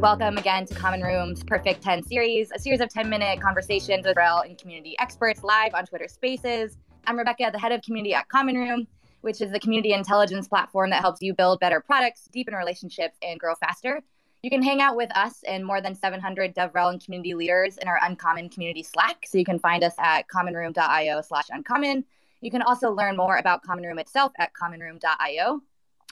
[0.00, 4.16] Welcome again to Common Room's Perfect 10 series, a series of 10 minute conversations with
[4.16, 6.78] REL and community experts live on Twitter Spaces.
[7.06, 8.86] I'm Rebecca, the head of community at Common Room,
[9.20, 13.38] which is the community intelligence platform that helps you build better products, deepen relationships, and
[13.38, 14.00] grow faster.
[14.42, 17.86] You can hang out with us and more than 700 DevRel and community leaders in
[17.86, 19.26] our Uncommon community Slack.
[19.26, 22.06] So you can find us at commonroom.io slash uncommon.
[22.40, 25.60] You can also learn more about Common Room itself at commonroom.io.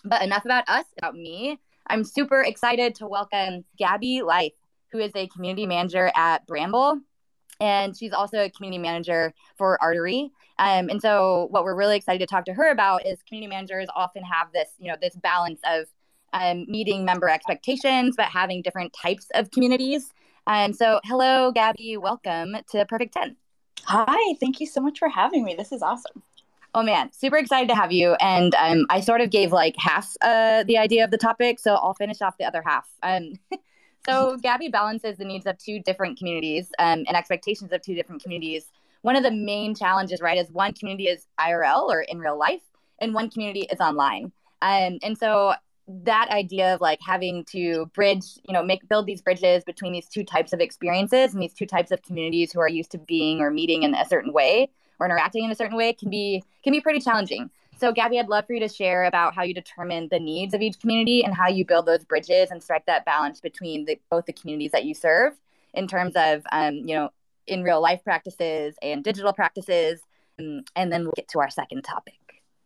[0.05, 1.59] But enough about us, about me.
[1.91, 4.53] I'm super excited to welcome Gabby Leith,
[4.93, 7.01] who is a community manager at Bramble.
[7.61, 10.31] And she's also a community manager for Artery.
[10.59, 13.89] Um, and so what we're really excited to talk to her about is community managers
[13.97, 15.87] often have this, you know, this balance of
[16.33, 20.13] um, meeting member expectations, but having different types of communities.
[20.47, 21.97] And so, hello, Gabby.
[21.97, 23.37] Welcome to Perfect 10.
[23.85, 25.55] Hi, thank you so much for having me.
[25.55, 26.23] This is awesome.
[26.79, 28.13] Oh man, super excited to have you.
[28.21, 31.75] And um, I sort of gave like half uh, the idea of the topic, so
[31.75, 32.89] I'll finish off the other half.
[33.03, 33.33] Um,
[34.09, 38.23] so Gabby balances the needs of two different communities um, and expectations of two different
[38.23, 38.71] communities.
[39.03, 42.63] One of the main challenges, right, is one community is IRL or in real life,
[43.01, 44.31] and one community is online.
[44.63, 45.55] Um, and so
[45.89, 50.07] that idea of like having to bridge, you know, make build these bridges between these
[50.07, 53.41] two types of experiences and these two types of communities who are used to being
[53.41, 56.73] or meeting in a certain way or interacting in a certain way can be can
[56.73, 57.51] be pretty challenging.
[57.79, 60.61] So, Gabby, I'd love for you to share about how you determine the needs of
[60.61, 64.27] each community and how you build those bridges and strike that balance between the, both
[64.27, 65.35] the communities that you serve
[65.75, 67.11] in terms of, um, you know,
[67.47, 70.01] in real life practices and digital practices.
[70.39, 72.15] And, and then we'll get to our second topic.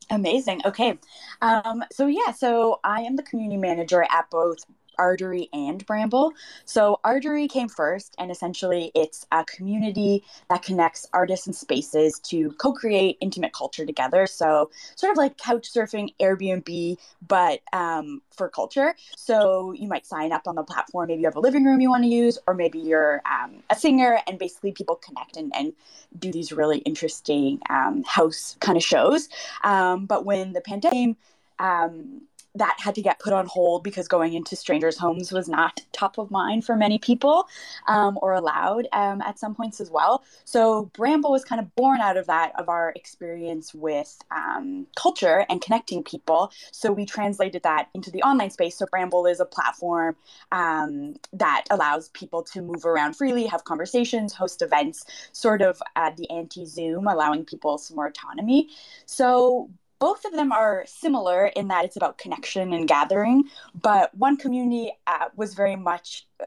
[0.08, 0.62] Amazing.
[0.64, 0.98] Okay.
[1.42, 4.60] Um, so, yeah, so I am the community manager at both
[4.98, 6.32] Artery and Bramble.
[6.64, 12.50] So, Artery came first, and essentially it's a community that connects artists and spaces to
[12.52, 14.26] co create intimate culture together.
[14.26, 18.94] So, sort of like couch surfing, Airbnb, but um, for culture.
[19.16, 21.08] So, you might sign up on the platform.
[21.08, 23.74] Maybe you have a living room you want to use, or maybe you're um, a
[23.74, 25.72] singer, and basically people connect and, and
[26.18, 29.28] do these really interesting um, house kind of shows.
[29.64, 31.16] Um, but when the pandemic came,
[31.58, 32.22] um,
[32.54, 36.18] that had to get put on hold because going into strangers' homes was not top
[36.18, 37.46] of mind for many people
[37.88, 40.22] um, or allowed um, at some points as well.
[40.44, 45.46] So Bramble was kind of born out of that, of our experience with um, culture
[45.48, 46.52] and connecting people.
[46.72, 48.76] So we translated that into the online space.
[48.76, 50.16] So Bramble is a platform
[50.50, 56.10] um, that allows people to move around freely, have conversations, host events, sort of uh,
[56.16, 58.68] the anti Zoom, allowing people some more autonomy.
[59.06, 59.70] So
[60.02, 63.44] both of them are similar in that it's about connection and gathering,
[63.80, 66.46] but one community uh, was very much uh,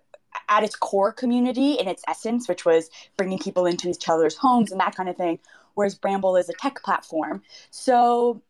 [0.50, 4.74] at its core community in its essence, which was bringing people into each other's homes
[4.74, 5.40] and that kind of thing,
[5.76, 7.42] whereas Bramble is a tech platform.
[7.72, 8.42] So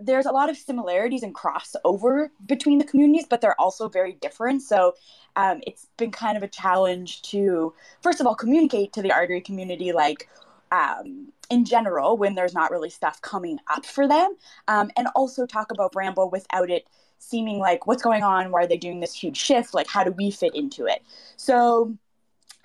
[0.00, 4.62] there's a lot of similarities and crossover between the communities, but they're also very different.
[4.62, 4.96] So
[5.36, 9.40] um, it's been kind of a challenge to, first of all, communicate to the artery
[9.40, 10.28] community like,
[10.72, 14.36] um, in general when there's not really stuff coming up for them
[14.68, 16.86] um, and also talk about bramble without it
[17.18, 18.50] seeming like what's going on?
[18.50, 19.74] Why are they doing this huge shift?
[19.74, 21.02] Like how do we fit into it?
[21.36, 21.96] So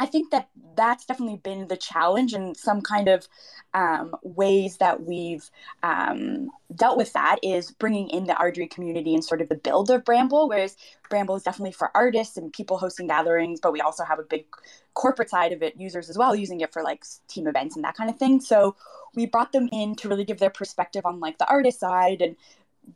[0.04, 3.26] I think that that's definitely been the challenge and some kind of
[3.74, 5.50] um, ways that we've
[5.82, 9.90] um, dealt with that is bringing in the Artery community and sort of the build
[9.90, 10.76] of Bramble, whereas
[11.10, 14.46] Bramble is definitely for artists and people hosting gatherings, but we also have a big
[14.94, 17.96] corporate side of it, users as well, using it for like team events and that
[17.96, 18.42] kind of thing.
[18.42, 18.76] So
[19.16, 22.36] we brought them in to really give their perspective on like the artist side and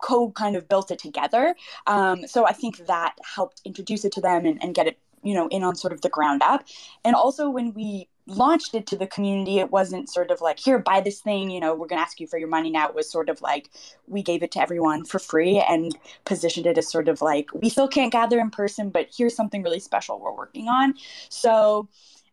[0.02, 1.56] co kind of built it together.
[1.86, 5.34] Um, so I think that helped introduce it to them and, and get it you
[5.34, 6.64] know in on sort of the ground up.
[7.04, 10.78] And also when we launched it to the community it wasn't sort of like here
[10.78, 12.70] buy this thing you know we're going to ask you for your money.
[12.70, 13.70] Now it was sort of like
[14.08, 17.70] we gave it to everyone for free and positioned it as sort of like we
[17.70, 20.94] still can't gather in person but here's something really special we're working on.
[21.30, 21.88] So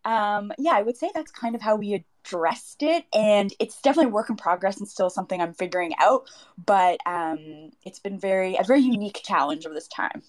[0.05, 3.05] um, yeah i would say that's kind of how we addressed it.
[3.15, 6.29] And it's definitely work in progress and still something i'm figuring out
[6.65, 10.23] but um, it's been very a very unique challenge of this time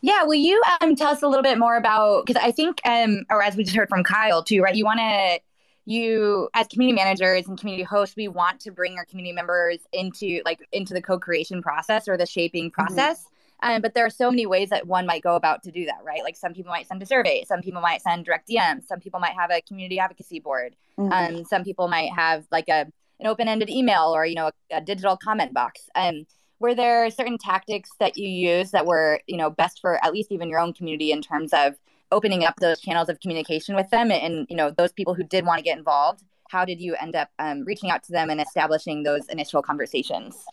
[0.00, 3.24] yeah, will you um, tell us a little bit more about because I think, um,
[3.30, 4.74] or as we just heard from Kyle too, right?
[4.74, 5.40] You want to,
[5.84, 10.42] you as community managers and community hosts, we want to bring our community members into
[10.44, 12.82] like into the co-creation process or the shaping mm-hmm.
[12.82, 13.20] process.
[13.20, 13.32] Mm-hmm.
[13.62, 15.98] Um, but there are so many ways that one might go about to do that,
[16.04, 16.22] right?
[16.22, 19.18] Like some people might send a survey, some people might send direct DMs, some people
[19.18, 21.10] might have a community advocacy board, mm-hmm.
[21.10, 22.86] um, some people might have like a
[23.18, 25.88] an open-ended email or you know a, a digital comment box.
[25.94, 26.26] Um,
[26.58, 30.32] were there certain tactics that you used that were you know best for at least
[30.32, 31.74] even your own community in terms of
[32.12, 35.44] opening up those channels of communication with them and you know those people who did
[35.44, 38.40] want to get involved how did you end up um, reaching out to them and
[38.40, 40.44] establishing those initial conversations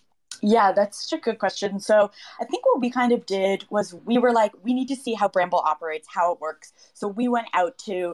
[0.42, 1.80] Yeah, that's such a good question.
[1.80, 2.12] So
[2.42, 5.14] I think what we kind of did was we were like, we need to see
[5.14, 6.74] how Bramble operates, how it works.
[6.94, 8.14] So we went out to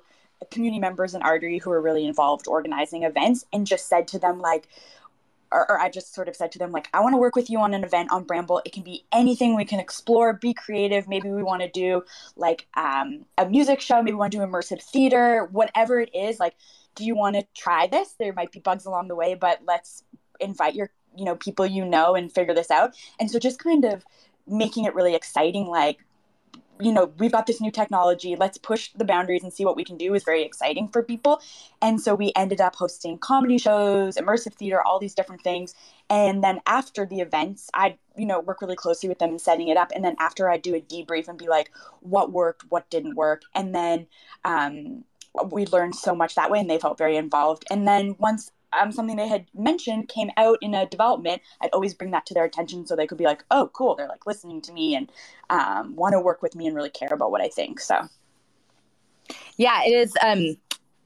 [0.51, 4.39] community members in Artery who were really involved organizing events and just said to them
[4.39, 4.67] like,
[5.51, 7.49] or, or, I just sort of said to them, like, I want to work with
[7.49, 8.61] you on an event on Bramble.
[8.65, 11.07] It can be anything we can explore, be creative.
[11.07, 12.03] Maybe we want to do
[12.35, 16.39] like um, a music show, maybe we want to do immersive theater, whatever it is.
[16.39, 16.55] Like,
[16.95, 18.15] do you want to try this?
[18.19, 20.03] There might be bugs along the way, but let's
[20.39, 23.83] invite your you know people you know and figure this out and so just kind
[23.83, 24.05] of
[24.47, 26.05] making it really exciting like
[26.79, 28.35] you know we've got this new technology.
[28.35, 31.41] Let's push the boundaries and see what we can do is very exciting for people.
[31.81, 35.75] And so we ended up hosting comedy shows immersive theater all these different things.
[36.09, 39.67] And then after the events i you know work really closely with them and setting
[39.67, 39.91] it up.
[39.93, 41.71] And then after i do a debrief and be like
[42.01, 43.43] what worked what didn't work.
[43.53, 44.07] And then
[44.45, 45.03] um,
[45.51, 47.65] we learned so much that way and they felt very involved.
[47.69, 51.93] And then once um, something they had mentioned came out in a development, I'd always
[51.93, 54.61] bring that to their attention so they could be like, oh, cool, they're like listening
[54.61, 55.11] to me and
[55.49, 57.79] um, want to work with me and really care about what I think.
[57.79, 58.07] So,
[59.57, 60.13] yeah, it is.
[60.23, 60.57] Um,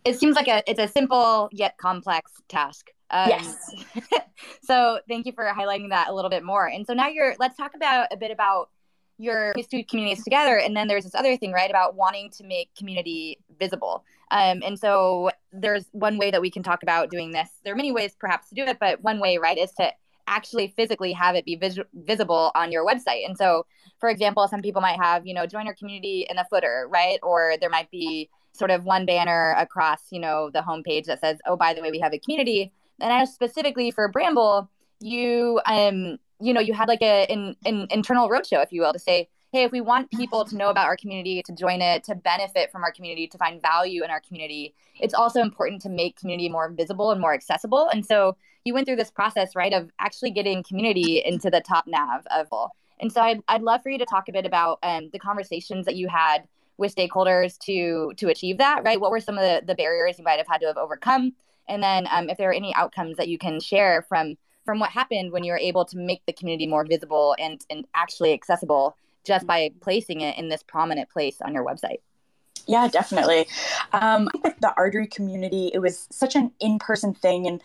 [0.06, 2.90] it seems like a it's a simple yet complex task.
[3.10, 3.72] Um, yes.
[4.64, 6.68] so thank you for highlighting that a little bit more.
[6.68, 8.70] And so now you're let's talk about a bit about
[9.18, 12.74] your two communities together, and then there's this other thing, right, about wanting to make
[12.76, 14.04] community visible.
[14.34, 17.50] Um, and so there's one way that we can talk about doing this.
[17.64, 19.92] There are many ways perhaps to do it, but one way, right, is to
[20.26, 23.26] actually physically have it be vis- visible on your website.
[23.28, 23.68] And so,
[24.00, 27.20] for example, some people might have, you know, join our community in the footer, right?
[27.22, 31.38] Or there might be sort of one banner across, you know, the homepage that says,
[31.46, 34.68] "Oh, by the way, we have a community." And I specifically for Bramble,
[35.00, 38.94] you um, you know, you had like a an, an internal roadshow, if you will,
[38.94, 42.04] to say, hey, if we want people to know about our community, to join it,
[42.04, 45.90] to benefit from our community, to find value in our community, it's also important to
[45.90, 47.88] make community more visible and more accessible.
[47.90, 48.36] And so
[48.66, 52.48] you went through this process, right, of actually getting community into the top nav of
[52.52, 52.76] all.
[53.00, 55.86] and so I'd, I'd love for you to talk a bit about um, the conversations
[55.86, 56.48] that you had
[56.78, 60.24] with stakeholders to to achieve that right what were some of the, the barriers you
[60.24, 61.32] might have had to have overcome
[61.70, 64.36] and then um, if there are any outcomes that you can share from
[64.66, 67.86] from what happened when you were able to make the community more visible and and
[67.94, 72.00] actually accessible just by placing it in this prominent place on your website.
[72.68, 73.48] Yeah, definitely.
[73.92, 77.62] Um, with the artery community, it was such an in-person thing, and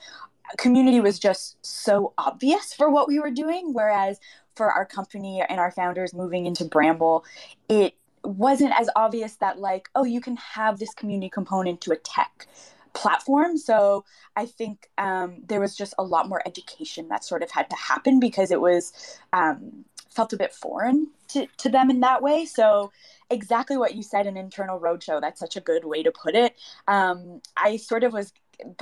[0.56, 3.72] community was just so obvious for what we were doing.
[3.72, 4.18] Whereas
[4.56, 7.24] for our company and our founders moving into Bramble,
[7.68, 7.94] it
[8.24, 12.48] wasn't as obvious that like, oh, you can have this community component to a tech
[12.92, 13.56] platform.
[13.56, 14.04] So
[14.34, 17.76] I think um, there was just a lot more education that sort of had to
[17.76, 18.92] happen because it was
[19.32, 19.84] um,
[20.18, 22.44] felt a bit foreign to, to them in that way.
[22.44, 22.90] So
[23.30, 25.20] exactly what you said, an internal roadshow.
[25.20, 26.56] That's such a good way to put it.
[26.88, 28.32] Um, I sort of was.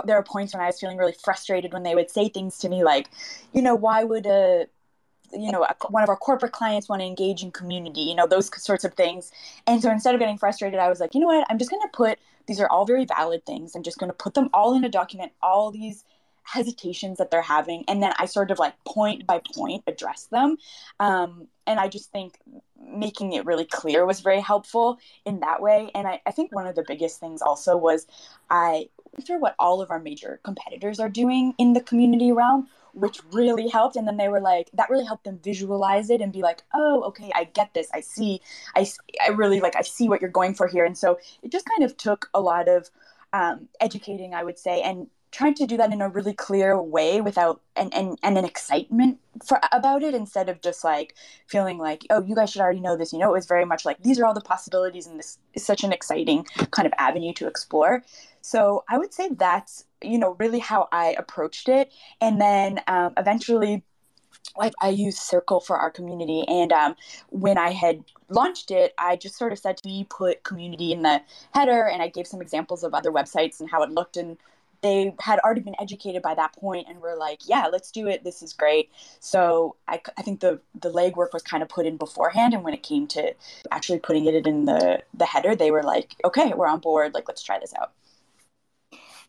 [0.06, 2.70] There are points when I was feeling really frustrated when they would say things to
[2.70, 3.10] me like,
[3.52, 4.66] you know, why would a
[5.32, 8.48] you know, one of our corporate clients want to engage in community, you know, those
[8.62, 9.32] sorts of things.
[9.66, 11.46] And so instead of getting frustrated, I was like, you know what?
[11.50, 13.74] I'm just going to put these are all very valid things.
[13.74, 16.04] I'm just going to put them all in a document, all these
[16.46, 20.56] hesitations that they're having and then i sort of like point by point address them.
[21.00, 22.38] Um, and i just think
[22.88, 25.90] making it really clear was very helpful in that way.
[25.94, 28.06] And I, I think one of the biggest things also was
[28.50, 28.88] i
[29.24, 33.68] through what all of our major competitors are doing in the community realm which really
[33.68, 33.96] helped.
[33.96, 37.02] And then they were like that really helped them visualize it and be like oh
[37.04, 37.88] okay i get this.
[37.92, 38.40] I see.
[38.74, 38.86] I,
[39.24, 40.84] I really like i see what you're going for here.
[40.84, 42.90] And so it just kind of took a lot of
[43.32, 47.20] um, educating i would say and trying to do that in a really clear way
[47.20, 51.14] without and and, and an excitement for about it instead of just like
[51.46, 53.84] feeling like oh you guys should already know this you know it was very much
[53.84, 57.34] like these are all the possibilities and this is such an exciting kind of avenue
[57.34, 58.02] to explore.
[58.40, 61.92] So i would say that's you know really how i approached it.
[62.20, 63.84] And then um, eventually
[64.56, 66.96] like I use Circle for our community, and um,
[67.28, 71.02] when I had launched it, I just sort of said to me, put community in
[71.02, 71.20] the
[71.52, 74.38] header, and I gave some examples of other websites and how it looked, and
[74.82, 78.24] they had already been educated by that point and were like, yeah, let's do it.
[78.24, 78.90] This is great.
[79.20, 82.54] So I, I think the, the legwork was kind of put in beforehand.
[82.54, 83.34] And when it came to
[83.70, 87.14] actually putting it in the, the header, they were like, okay, we're on board.
[87.14, 87.92] Like, let's try this out.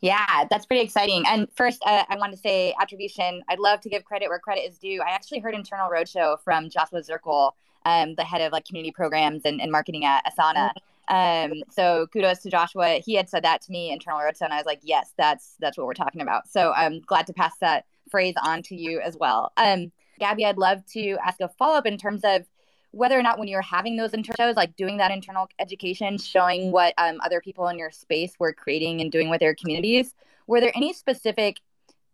[0.00, 1.24] Yeah, that's pretty exciting.
[1.26, 3.42] And first, uh, I want to say attribution.
[3.48, 5.02] I'd love to give credit where credit is due.
[5.02, 7.52] I actually heard internal roadshow from Joshua Zerkel,
[7.84, 10.70] um, the head of like community programs and, and marketing at Asana.
[11.08, 13.00] Um, so kudos to Joshua.
[13.04, 15.78] He had said that to me internal roadshow, and I was like, yes, that's that's
[15.78, 16.48] what we're talking about.
[16.48, 19.52] So I'm glad to pass that phrase on to you as well.
[19.56, 22.42] Um, Gabby, I'd love to ask a follow up in terms of
[22.90, 26.72] whether or not when you're having those internal shows, like doing that internal education, showing
[26.72, 30.14] what um, other people in your space were creating and doing with their communities,
[30.46, 31.58] were there any specific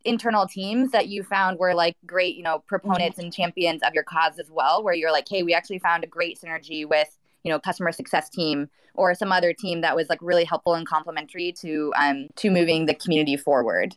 [0.05, 4.03] internal teams that you found were like great, you know, proponents and champions of your
[4.03, 7.51] cause as well, where you're like, hey, we actually found a great synergy with, you
[7.53, 11.53] know, customer success team or some other team that was like really helpful and complementary
[11.53, 13.97] to um to moving the community forward?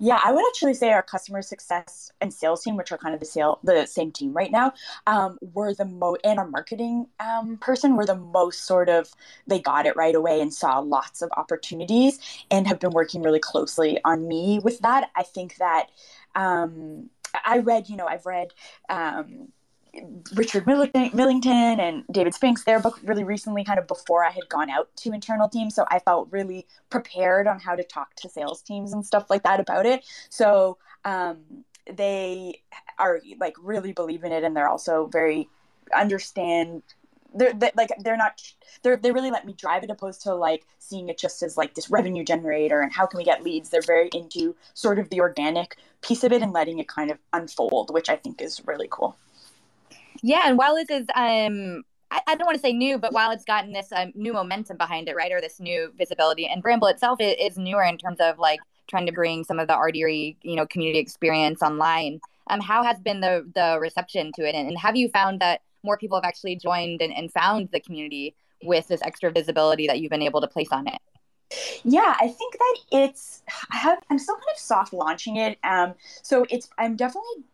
[0.00, 3.20] Yeah, I would actually say our customer success and sales team, which are kind of
[3.20, 4.72] the sale the same team right now,
[5.06, 9.08] um, were the most and our marketing um, person were the most sort of
[9.46, 12.18] they got it right away and saw lots of opportunities
[12.50, 15.10] and have been working really closely on me with that.
[15.14, 15.86] I think that
[16.34, 17.10] um,
[17.44, 18.48] I read, you know, I've read
[18.88, 19.52] um,
[20.34, 24.70] Richard Millington and David Spinks, their book really recently, kind of before I had gone
[24.70, 25.74] out to internal teams.
[25.74, 29.42] So I felt really prepared on how to talk to sales teams and stuff like
[29.42, 30.04] that about it.
[30.30, 31.38] So um,
[31.90, 32.62] they
[32.98, 35.48] are like really believe in it and they're also very
[35.96, 36.82] understand
[37.34, 38.42] they're, they, like they're not
[38.82, 41.74] they're, they really let me drive it opposed to like seeing it just as like
[41.74, 45.20] this revenue generator and how can we get leads they're very into sort of the
[45.20, 48.88] organic piece of it and letting it kind of unfold which i think is really
[48.90, 49.16] cool
[50.22, 53.30] yeah, and while this is um I, I don't want to say new, but while
[53.30, 56.88] it's gotten this um, new momentum behind it, right, or this new visibility, and Bramble
[56.88, 60.36] itself is, is newer in terms of like trying to bring some of the Artery,
[60.42, 62.20] you know, community experience online.
[62.50, 65.60] Um, how has been the the reception to it, and, and have you found that
[65.82, 70.00] more people have actually joined and, and found the community with this extra visibility that
[70.00, 70.98] you've been able to place on it?
[71.84, 75.58] Yeah, I think that it's I have I'm still kind of soft launching it.
[75.62, 77.44] Um, so it's I'm definitely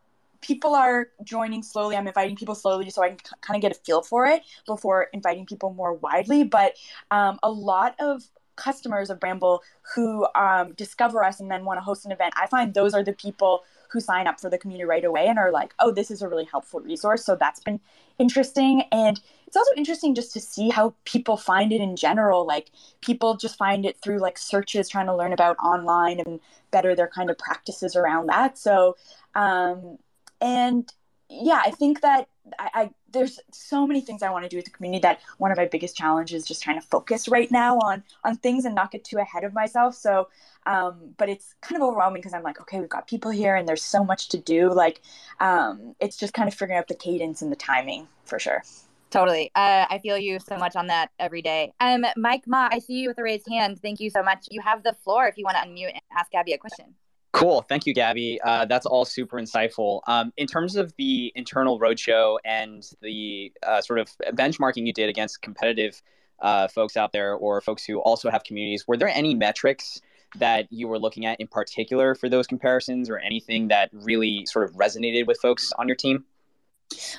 [0.45, 1.97] people are joining slowly.
[1.97, 5.09] I'm inviting people slowly so I can kind of get a feel for it before
[5.13, 6.45] inviting people more widely.
[6.45, 6.75] But
[7.11, 8.23] um, a lot of
[8.57, 9.63] customers of Bramble
[9.95, 13.03] who um, discover us and then want to host an event, I find those are
[13.03, 16.11] the people who sign up for the community right away and are like, oh, this
[16.11, 17.25] is a really helpful resource.
[17.25, 17.81] So that's been
[18.19, 18.83] interesting.
[18.93, 22.45] And it's also interesting just to see how people find it in general.
[22.47, 22.71] Like
[23.01, 27.09] people just find it through like searches, trying to learn about online and better their
[27.09, 28.59] kind of practices around that.
[28.59, 28.97] So
[29.37, 29.99] um,
[30.45, 30.93] and
[31.31, 34.67] yeah, I think that I, I, there's so many things I want to do with
[34.67, 37.79] the community that one of my biggest challenges is just trying to focus right now
[37.79, 39.95] on on things and not get too ahead of myself.
[39.95, 40.29] So,
[40.67, 43.67] um, but it's kind of overwhelming because I'm like, okay, we've got people here and
[43.67, 44.71] there's so much to do.
[44.71, 45.01] Like,
[45.41, 48.63] um, it's just kind of figuring out the cadence and the timing for sure.
[49.11, 49.51] Totally.
[49.55, 51.73] Uh, I feel you so much on that every day.
[51.81, 53.81] Um, Mike Ma, I see you with a raised hand.
[53.81, 54.49] Thank you so much.
[54.51, 56.97] You have the floor if you want to unmute and ask Gabby a question.
[57.35, 57.62] Cool.
[57.62, 58.41] Thank you, Gabby.
[58.45, 60.03] Uh, that's all super insightful.
[60.07, 65.09] Um, in terms of the internal roadshow and the uh, sort of benchmarking you did
[65.09, 66.00] against competitive
[66.38, 70.00] uh, folks out there or folks who also have communities, were there any metrics
[70.37, 74.64] that you were looking at in particular for those comparisons or anything that really sort
[74.64, 76.25] of resonated with folks on your team?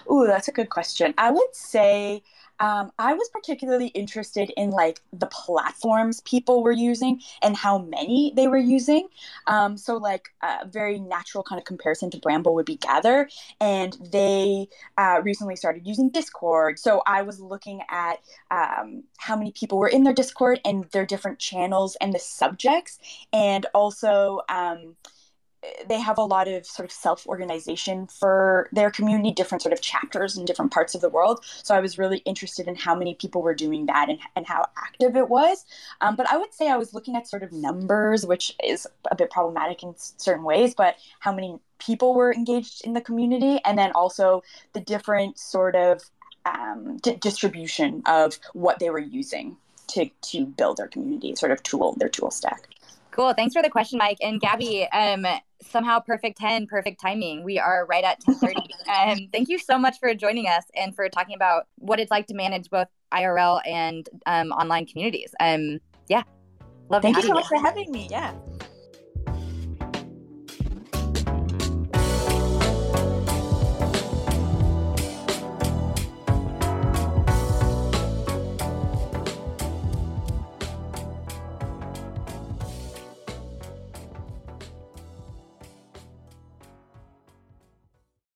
[0.07, 1.13] Oh, that's a good question.
[1.17, 2.23] I would say
[2.59, 8.33] um, I was particularly interested in like the platforms people were using and how many
[8.35, 9.07] they were using.
[9.47, 13.97] Um, so like a very natural kind of comparison to Bramble would be Gather, and
[14.11, 16.79] they uh, recently started using Discord.
[16.79, 18.19] So I was looking at
[18.51, 22.99] um, how many people were in their Discord and their different channels and the subjects,
[23.33, 24.95] and also um,
[25.87, 29.81] they have a lot of sort of self organization for their community, different sort of
[29.81, 31.43] chapters in different parts of the world.
[31.63, 34.65] So I was really interested in how many people were doing that and, and how
[34.77, 35.65] active it was.
[36.01, 39.15] Um, but I would say I was looking at sort of numbers, which is a
[39.15, 43.77] bit problematic in certain ways, but how many people were engaged in the community, and
[43.77, 44.43] then also
[44.73, 46.01] the different sort of
[46.45, 49.57] um, d- distribution of what they were using
[49.87, 52.69] to, to build their community, sort of tool, their tool stack.
[53.11, 53.33] Cool.
[53.33, 54.17] Thanks for the question, Mike.
[54.21, 55.25] And Gabby, um,
[55.69, 57.43] somehow perfect 10, perfect timing.
[57.43, 58.73] We are right at 1030.
[59.23, 62.27] um, thank you so much for joining us and for talking about what it's like
[62.27, 65.33] to manage both IRL and um, online communities.
[65.39, 66.23] Um, yeah.
[66.89, 67.13] Love you.
[67.13, 68.07] Thank you so much for having me.
[68.09, 68.33] Yeah.